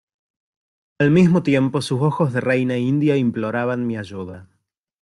al 0.97 1.11
mismo 1.11 1.43
tiempo 1.43 1.79
sus 1.83 2.01
ojos 2.01 2.33
de 2.33 2.41
reina 2.41 2.75
india 2.75 3.17
imploraban 3.17 3.85
mi 3.85 3.97
ayuda: 3.99 4.49